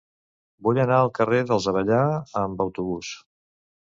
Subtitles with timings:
[0.67, 1.99] Vull anar al carrer dels Avellà
[2.41, 3.11] amb autobús.